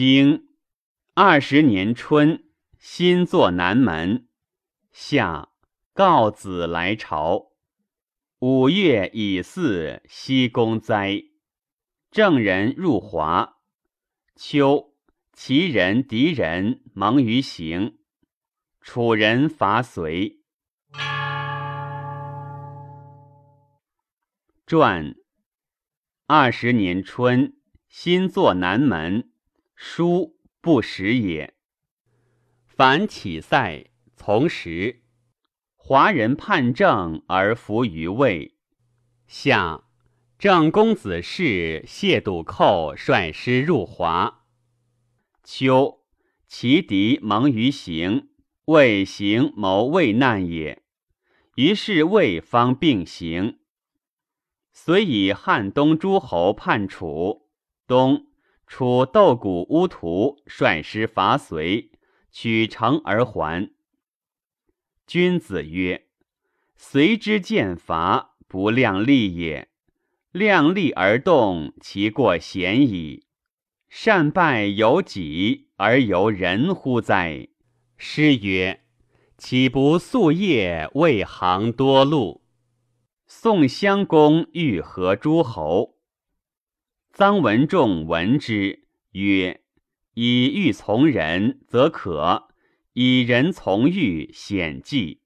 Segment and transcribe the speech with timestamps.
[0.00, 0.46] 经
[1.14, 2.44] 二十年春，
[2.78, 4.28] 新作南门。
[4.92, 5.48] 夏，
[5.92, 7.48] 告子来朝。
[8.38, 11.24] 五月乙巳，西宫灾。
[12.12, 13.56] 郑人入华。
[14.36, 14.94] 秋，
[15.32, 17.98] 齐人敌人蒙于行。
[18.80, 20.38] 楚人伐隋。
[24.64, 25.16] 传。
[26.28, 27.56] 二十年春，
[27.88, 29.32] 新作南门。
[29.80, 31.54] 书不食也。
[32.66, 35.04] 凡起塞，从时。
[35.76, 38.56] 华人叛政而服于魏。
[39.28, 39.84] 夏，
[40.36, 44.44] 郑公子氏谢笃寇率师入华。
[45.44, 46.00] 秋，
[46.48, 48.30] 其敌蒙于行，
[48.64, 50.82] 魏行谋魏难也。
[51.54, 53.60] 于是魏方并行。
[54.72, 57.48] 遂以汉东诸侯叛楚。
[57.86, 58.24] 冬。
[58.68, 61.90] 楚斗谷乌图率师伐隋，
[62.30, 63.70] 取城而还。
[65.06, 66.06] 君子曰
[66.76, 69.68] ：“随之见伐，不量力也。
[70.32, 73.24] 量力而动，其过显矣。
[73.88, 77.48] 善败由己，而由人乎哉？”
[77.96, 78.82] 诗曰
[79.38, 82.42] ：“岂不夙夜为行多路？”
[83.26, 85.97] 宋襄公欲合诸侯。
[87.18, 89.62] 臧文仲闻之曰
[90.14, 92.46] ：“以欲从人，则可；
[92.92, 95.20] 以人从欲，显计。”